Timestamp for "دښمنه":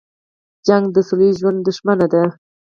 1.67-2.05